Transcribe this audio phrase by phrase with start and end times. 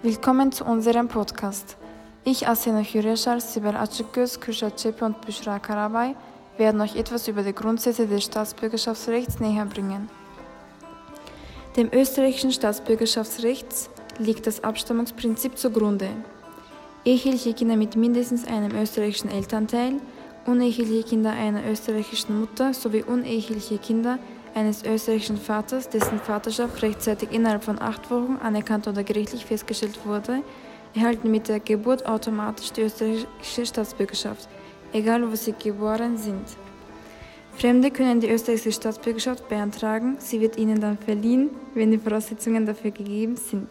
[0.00, 1.76] Willkommen zu unserem Podcast.
[2.24, 6.14] Ich, Asena Hüreshar, Sibel Açıkgöz, Kürşat Çepi und Büşra Karabay
[6.56, 10.08] werden euch etwas über die Grundsätze des Staatsbürgerschaftsrechts näher bringen.
[11.76, 13.66] Dem österreichischen Staatsbürgerschaftsrecht
[14.20, 16.10] liegt das Abstammungsprinzip zugrunde.
[17.04, 19.94] Eheliche Kinder mit mindestens einem österreichischen Elternteil,
[20.46, 24.20] uneheliche Kinder einer österreichischen Mutter sowie uneheliche Kinder
[24.54, 30.42] eines österreichischen Vaters, dessen Vaterschaft rechtzeitig innerhalb von acht Wochen anerkannt oder gerichtlich festgestellt wurde,
[30.94, 34.48] erhalten mit der Geburt automatisch die österreichische Staatsbürgerschaft,
[34.92, 36.44] egal wo sie geboren sind.
[37.56, 42.92] Fremde können die österreichische Staatsbürgerschaft beantragen, sie wird ihnen dann verliehen, wenn die Voraussetzungen dafür
[42.92, 43.68] gegeben sind.